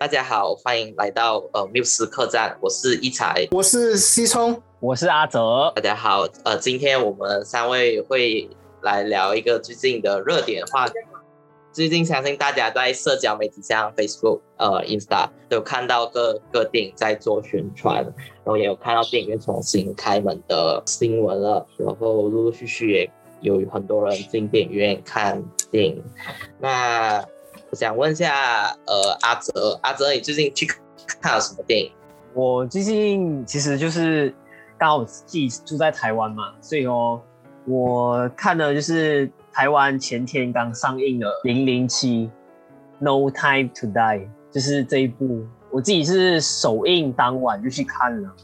[0.00, 5.70] 大家好，欢迎来到呃缪斯客栈，我是一才，我是西聪，我是阿泽。
[5.76, 8.48] 大家好，呃，今天我们三位会
[8.80, 10.94] 来聊一个最近的热点话题。
[11.70, 23.10] 最近相信大家在社交媒体像 Facebook、呃 Insta 都有看到各各电影在做宣传，然后也有看到电影院重新开门的新闻了，然后陆陆续续也
[23.42, 26.02] 有很多人进电影院看电影。
[26.58, 27.22] 那
[27.70, 30.66] 我想问一下，呃，阿泽，阿泽，你最近去
[31.20, 31.92] 看了什么电影？
[32.34, 34.34] 我最近其实就是
[34.76, 37.22] 刚好自己住在台湾嘛，所以哦，
[37.66, 42.28] 我看的就是台湾前天刚上映的《零零七
[42.98, 43.94] No Time to Die》，
[44.50, 48.34] 就是这一部，我自己是首映当晚就去看了。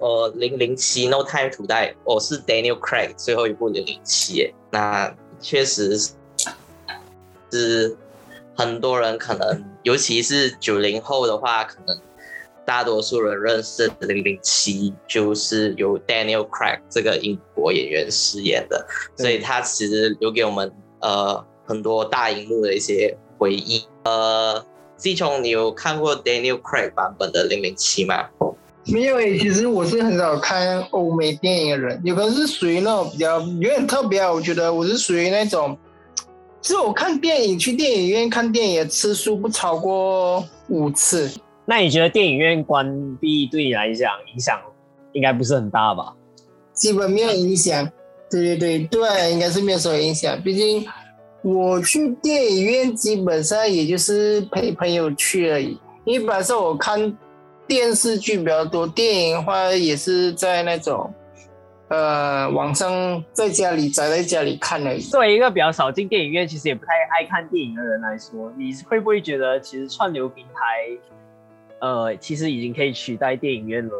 [0.00, 7.96] 呃，零零七 No Time to Die，我是 Daniel Craig 最后一部零零七，那确实是。
[8.60, 11.98] 很多人可能，尤其是九零后的话，可能
[12.66, 23.82] 大多数人认识《零零七》就是由 Daniel Craig 这个英国演员饰演的，所以他其实留给我们呃很多大荧幕的一些回忆。
[24.04, 24.62] 呃，
[24.98, 28.28] 季聪，你有看过 Daniel Craig 版本的《零零七》吗？
[28.84, 34.30] 没有诶，其实我是很少看欧美电影的人，有可能是属于那种比较有点特别啊。
[34.30, 35.78] 我觉得我是属于那种。
[36.62, 41.30] 其实我看电影，去电影院看电影的次数不超过五次。
[41.64, 44.60] 那你觉得电影院关闭对你来讲影响
[45.12, 46.12] 应该不是很大吧？
[46.74, 47.88] 基本没有影响。
[48.30, 50.40] 对对对对，应该是没有什么影响。
[50.42, 50.86] 毕竟
[51.42, 55.78] 我去电影院基本上也就是陪朋友去而已。
[56.04, 57.16] 因为本身我看
[57.66, 61.12] 电视剧比较多，电影的话也是在那种。
[61.90, 65.00] 呃，网上在家里宅在家里看而已。
[65.00, 73.92] 作为一个比较少进电影院，其实也不太爱看电影的人来说，你会不会觉得其实串流平台，呃，其实已经可以取代电影院了？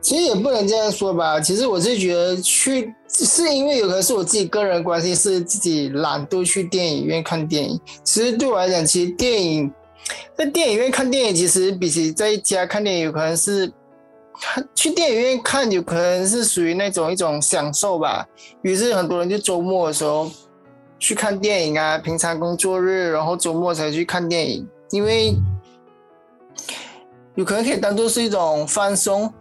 [0.00, 1.38] 其实也不能这样说吧。
[1.38, 7.78] 其实我是觉得去，是因为有可能是我自己个人关系，是自己懒惰去电影院看电影。
[8.04, 9.70] 其实对我来讲，其实电影
[10.34, 13.70] 在电影院看电影，其实比起在家看电影，有可能是。
[14.74, 18.26] 去电影院看有可能是属于那种一种享受吧，
[18.62, 20.30] 于是很多人就周末的时候
[20.98, 25.34] 去看电影啊，平常工作日然后周末才去看电影，因为
[27.34, 29.32] 有可能可以当做是一种放松。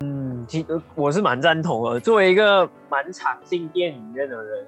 [0.00, 1.98] 嗯，其实我是蛮赞同的。
[1.98, 4.66] 作为一个蛮常进电影院的人，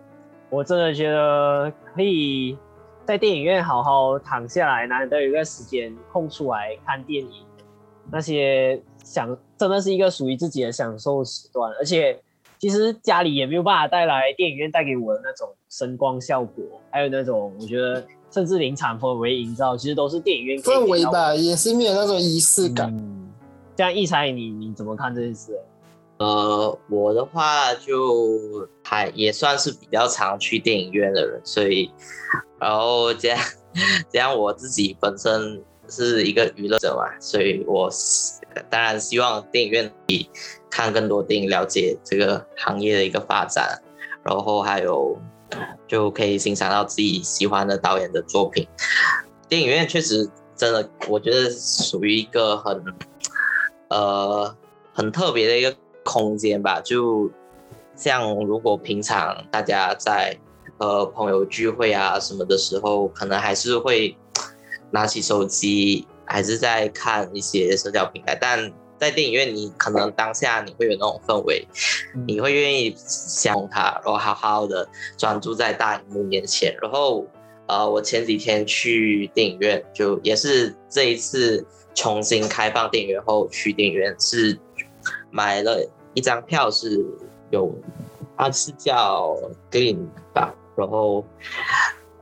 [0.50, 2.58] 我真的觉得可以
[3.04, 7.44] 在电影院好好躺下来，难得有一个时间空出来看电影，
[8.10, 8.82] 那些。
[9.08, 12.20] 享真的是一个属于自己的享受时段，而且
[12.58, 22.94] 其实家里也没有办法带来电影院带给我的那种声光效果，还有那种我觉得甚至临场氛围营造，其实都是电影院氛围吧，也是没有那种仪式感。
[23.74, 25.58] 这样一猜你你怎么看这件事？
[26.18, 31.88] 呃，我的话就还也算是比较常去电影院的人，所以
[32.58, 33.38] 然后这样
[34.10, 37.90] 这样我自己本身是一个娱乐者嘛，所以我。
[38.70, 40.28] 当然，希望电影院可以
[40.68, 43.80] 看更多电影，了解这个行业的一个发展，
[44.24, 45.16] 然后还有
[45.86, 48.66] 就可以欣赏到自己喜欢的导演的作品。
[49.48, 52.82] 电影院确实真的，我觉得属于一个很
[53.90, 54.56] 呃
[54.92, 55.72] 很特别的一个
[56.02, 56.80] 空间吧。
[56.80, 57.30] 就
[57.94, 60.36] 像如果平常大家在
[60.78, 64.16] 呃朋友聚会啊什么的时候，可能还是会
[64.90, 66.06] 拿起手机。
[66.30, 71.66] 还是在看一些社交平台，但在电影院，你可能当下你会有那种氛围，
[72.26, 76.76] 你会愿意想它，然后好好的专注在大荧幕面前。
[76.82, 77.24] 然后，
[77.66, 84.58] 呃，我前几天去电影院，就也是这一次重新开放电影院后去电影院，是
[85.30, 85.82] 买了
[86.12, 87.02] 一张票，是
[87.50, 87.74] 有，
[88.36, 89.34] 它是叫
[89.70, 89.96] Green
[90.34, 91.24] 吧，然后，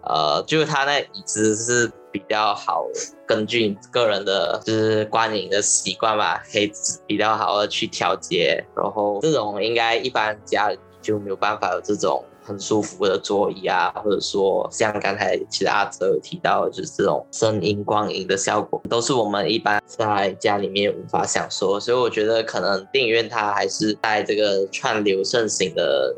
[0.05, 1.91] 呃，就是它那椅子是。
[2.19, 2.87] 比较好，
[3.27, 6.71] 根据个人的就是观影的习惯吧，可以
[7.07, 8.65] 比较好的去调节。
[8.77, 21.79] 然后这种应该一般家里就没有办法有这种很舒服的座椅啊，或者说像刚才其实阿哲有提到，就是这种声音光影的效果，都是我们一般在家里面无法享受。
[21.81, 26.15] 所以我觉得可能电影院它还是在这个串流盛行的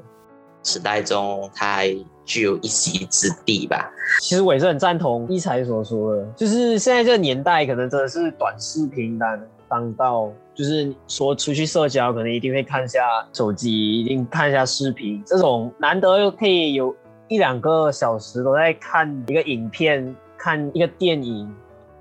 [0.63, 1.97] 时代中，它还
[2.29, 3.91] 具有一席之地吧。
[4.21, 13.01] 其实我也是很赞同一才所说的，就是现在这个年代，可能真的是短视频当当道，就是说出去社交，可能一定会看一下
[13.33, 15.23] 手机，一定看一下视频。
[15.27, 16.95] 这种难得又可以有
[17.29, 21.51] 一两个小时都在看一个影片、看一个电影，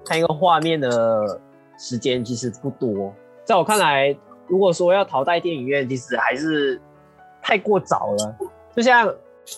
[0.06, 1.40] 看一个画面的
[1.80, 3.14] 时间其实不多。
[3.46, 4.16] 在我看来，
[4.48, 6.82] 如果说要淘汰电影院，其实还是
[7.42, 8.36] 太过早了。
[8.76, 9.14] 就像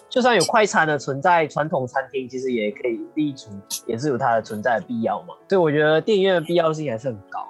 [0.09, 3.49] 就算有快餐的存在，传统餐厅其实也可以立足，
[3.87, 5.33] 也是有它的存在的必要嘛。
[5.47, 7.47] 所以我觉得电影院的必要性还是很高。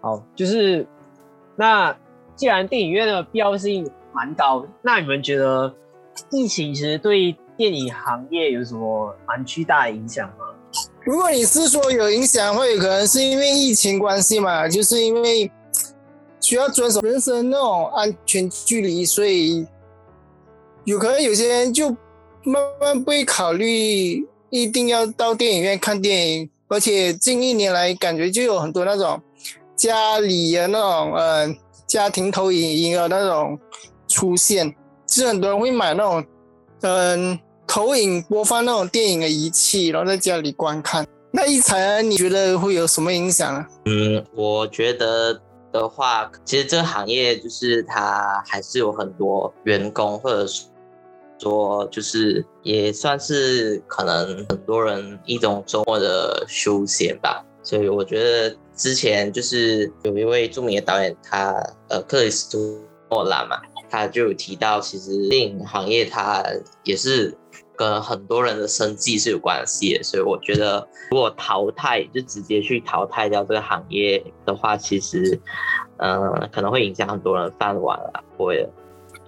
[0.00, 0.86] 好，就是
[1.56, 1.96] 那
[2.36, 5.74] 既然电影院的必要性蛮高，那你们觉得
[6.30, 10.46] 疫情其实对电影行业有什么蛮巨大的影响吗？
[11.02, 15.50] 如果你是说有影响，会有可能是因为疫情关系嘛，就是因为
[16.40, 19.66] 需要遵守人生那种安全距离，所以
[20.88, 21.90] 有可能有些人就
[22.44, 29.20] 慢慢不会考虑一定要到电影院看电影，而且近一年来感觉就有很多那种
[29.76, 31.46] 家里的那种呃
[31.86, 33.58] 家庭投影仪的那种
[34.06, 34.74] 出现，
[35.06, 36.24] 是很多人会买那种
[36.80, 37.38] 嗯。
[37.70, 41.06] 投影播放那种电影的仪器，然后在家里观看。
[41.30, 43.68] 那一才你觉得会有什么影响啊？
[43.84, 45.38] 嗯，我觉得
[45.70, 50.64] 的话，其实这个行业就是它还是有很多员工，或者是
[51.38, 57.44] 说就是也算是可能很多人一种周末的休闲吧。
[57.62, 61.52] 所以我觉得之前就是有一位著名的导演，他
[61.88, 66.44] 呃克里斯托诺兰嘛，他就有提到，其实电影行业它
[66.84, 67.36] 也是。
[67.76, 75.40] 跟很多人的生计是有关系的，所以我觉得如果淘汰就直接去淘汰掉这个行业的话，其实，
[75.98, 78.20] 嗯，可能会影响很多人饭碗啊。
[78.36, 78.68] 我也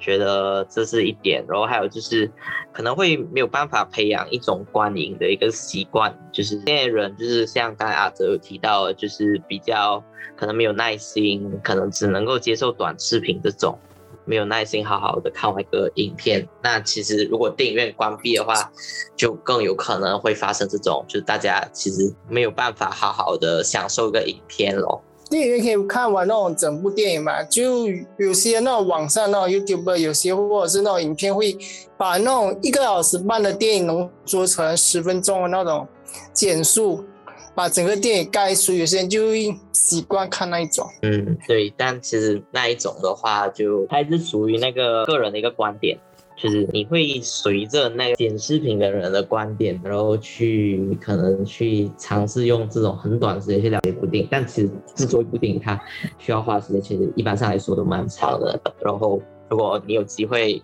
[0.01, 1.45] 觉得这是一点。
[1.47, 2.31] 然后还有就是，
[2.73, 10.03] 可能会没有办法培养一种观影的一个习惯，就是现在人就是像刚才阿哲有提到，就是比较
[10.37, 13.79] 可能没有耐心，可能只能够接受短视频这种。
[14.27, 18.71] 没有耐心好好的看完一个影片，那其实如果电影院关闭的话，
[19.17, 25.03] 就更有可能会发生这种，就是大家其实没有办法好好的享受一个影片咯。
[25.31, 27.43] 电影院可以看完那种整部电影嘛？
[27.45, 27.87] 就
[28.19, 31.57] 有些那种网上那种 YouTube，有些或者是那种影片会
[31.97, 35.87] 把那种一个小时半的电影浓缩成十分钟的那种
[36.35, 37.05] 减速。
[37.53, 40.87] 把整个电影盖出，有些人就会习惯看那一种。
[41.03, 45.99] 嗯，对，但其实那一种的话，就还是属于那个个人的一个观点，
[46.43, 54.29] 就是你会随着那个剪视频的人的观点，然后去可能去尝试用这种很短时间去了解一部电影。
[54.31, 55.81] 但其实制作一部电影，它
[56.19, 58.59] 需要花时间，其实一般上来说都蛮长的。
[58.81, 59.21] 然后。
[59.51, 60.63] 如果你有机会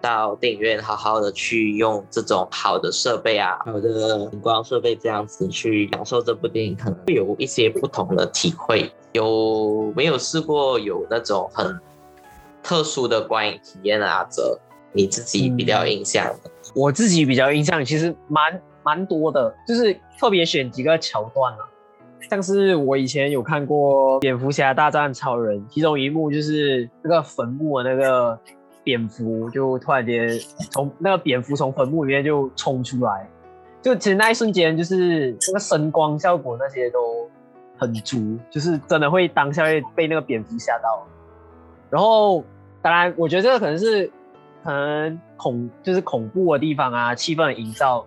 [0.00, 8.90] 到电影院，好好的去用这种好的设备啊，好的荧光设备，这样子去享受这部电影，可能会有一些不同的体会。
[9.12, 11.78] 有没有试过有那种很
[12.62, 14.26] 特殊的观影体验啊？
[14.30, 14.58] 这
[14.92, 16.26] 你自己比较印象？
[16.74, 21.58] 我自己比较印象，其实蛮蛮多的，就是特别选几个桥段啊。
[22.30, 28.38] 像是我以前有看过《蝙蝠侠大战超人》，其中一幕就是那个坟墓的那个
[28.84, 30.28] 蝙蝠，就突然间
[30.70, 33.28] 从那个蝙蝠从坟墓里面就冲出来，
[33.82, 37.28] 就其实那一瞬间就是那个声光效果那些都
[37.76, 41.04] 很足，就是真的会当下会被那个蝙蝠吓到。
[41.90, 42.44] 然后
[42.80, 44.08] 当然，我觉得这个可能是
[44.64, 48.06] 可能恐就是恐怖的地方啊，气氛的营造，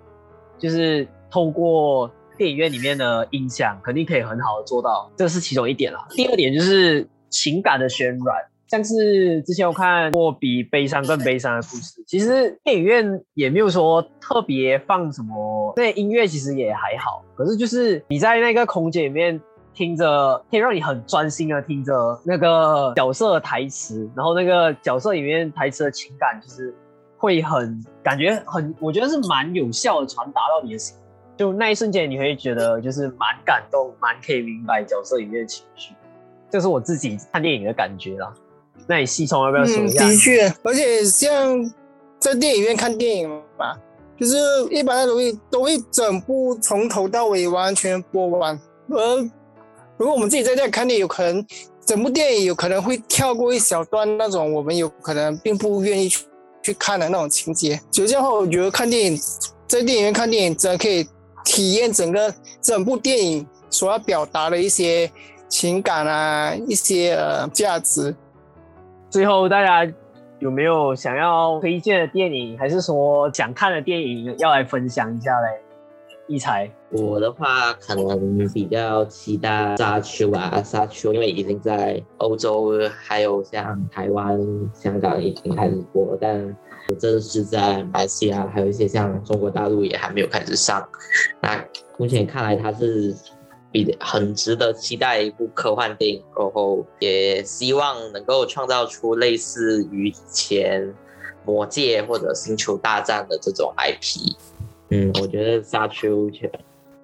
[0.58, 2.12] 就是透过。
[2.38, 6.06] 电影院里面的音响肯定可以很好的做到，这是其中一点啦。
[6.10, 8.36] 第二点就是情感的渲染，
[8.68, 17.24] 像是之前我看过比悲伤更悲伤的故事，其实电影院也没有说特别放什么，那音乐其实也还好。
[17.38, 19.40] 可是就是你在那个空间里面
[19.76, 26.74] 听着，可以让你很专心的听着那个角色的台词，然后那个角色里面台词的情感，就是
[27.18, 30.96] 会很感觉很，我觉得是蛮有效的传达到你的心。
[31.38, 35.94] 就那一瞬间，你会觉得就是蛮感动，蛮可以明白角色里面的情绪，
[36.50, 38.34] 这是我自己看电影的感觉啦。
[38.88, 40.06] 那你细虫要不要说一下？
[40.06, 41.30] 的确，而且像
[42.20, 43.30] 在电影院看电影
[43.60, 43.76] 嘛，
[44.18, 44.38] 就是
[44.72, 48.58] 一般的都会都会整部从头到尾完全播完。
[48.90, 49.30] 而
[49.98, 51.46] 如果我们自己在家看电影，有可能
[51.86, 56.26] 整部电影有可能会跳过一小段那种我们有可能并不愿意去
[56.64, 57.80] 去看的那种情节。
[57.92, 59.20] 就这样的话，我觉得看电影
[59.68, 61.08] 在电影院看电影真的可以。
[61.48, 65.08] 体验整个整部电影所要表达的一些
[65.48, 68.16] 情感啊，一些呃价值。
[69.12, 69.94] 最后，大家
[70.40, 75.48] 有没有想要推荐的电影，还是说想看的电影要来分享一下嘞？
[76.28, 84.40] 一才，我的话可能比较期待《沙丘》啊，《沙丘》，因为已经在欧洲还有像台湾、
[84.74, 86.56] 香港已经开始播，但。
[87.00, 90.88] 正是在马来西亚，还有一些像中国大陆也还没有开始上。
[91.42, 91.66] 那
[91.98, 93.12] 目前看来，它是
[93.72, 100.84] 比很值得期待一部科幻电影，然后也希望能够创造出类似于以前
[101.44, 104.36] 《魔戒》或者《星球大战》的这种 IP。
[104.90, 106.30] 嗯，我觉得《沙丘》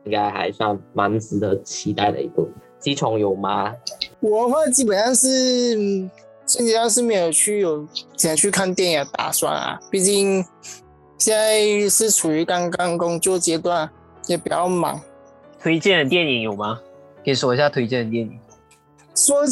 [0.04, 2.50] 应该还算蛮值得期待的一部。
[2.80, 3.76] 机虫有吗？
[4.20, 5.78] 我的话基本上是
[6.46, 10.44] 现在是没有去有想去看电影的打算啊，毕竟
[11.18, 13.90] 现在是处于刚刚工作阶段，
[14.28, 15.00] 也比较忙。
[15.60, 16.80] 推荐的电影有吗？
[17.24, 18.40] 可以说一下推荐的电影。
[19.26, 19.46] 说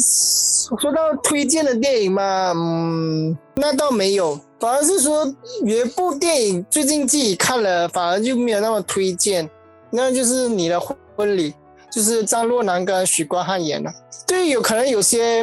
[0.78, 5.24] 说到推荐的电影嘛，嗯，那倒没有，反而是说
[5.64, 9.48] 有一部电影最近自己看了，反而就没有那么推荐，
[9.90, 11.54] 那就是你的婚礼。
[11.92, 13.92] 就是张若楠跟许光汉演的，
[14.24, 15.42] 对，有可能有些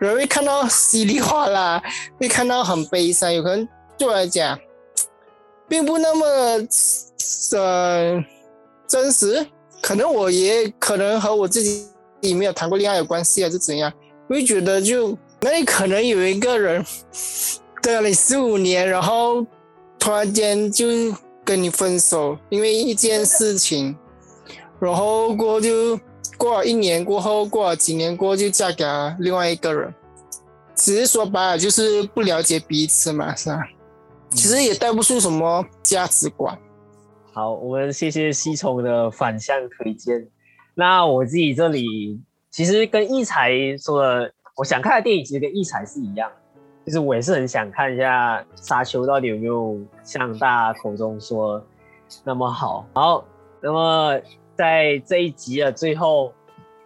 [0.00, 1.80] 人会看到稀里哗啦，
[2.18, 4.58] 会看到很悲伤，有可能对我来讲，
[5.68, 6.26] 并不那么
[7.56, 8.24] 呃
[8.88, 9.46] 真实。
[9.80, 11.86] 可能我也可能和我自己
[12.24, 13.92] 你没有谈过恋爱有关系，还是怎样？
[14.28, 16.84] 会觉得就那里可能有一个人
[17.82, 19.46] 等了你十五年，然后
[19.98, 20.86] 突然间就
[21.44, 23.94] 跟你分手，因为一件事情。
[24.80, 25.98] 然后过就
[26.36, 29.94] 过了一年过后，过了几年过后就嫁给了另外一个人，
[30.74, 33.60] 只是说白了就是不了解彼此嘛，是吧？
[34.30, 36.58] 其实也带不出什么价值观。
[37.32, 40.26] 好，我们谢谢西虫的反向推荐。
[40.74, 46.30] 那我自己这里其实跟异才说的，我想看的电影其实跟异才是一样，
[46.84, 51.64] 就是我也是很想看一下《沙丘》到底有没有像大家口中说
[52.24, 52.86] 那么好。
[52.94, 53.24] 好，
[53.60, 54.20] 那么。
[54.56, 56.32] 在这一集的最后，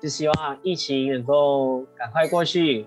[0.00, 2.87] 就希望疫情能够赶快过去，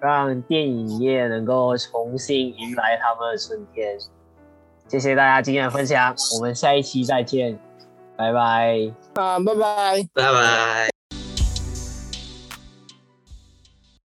[0.00, 3.98] 让电影业能够重新迎来他们的春天。
[4.86, 7.58] 谢谢大家今天的分享，我们下一期再见，
[8.18, 8.92] 拜拜。
[9.14, 10.97] 啊，拜拜，拜拜。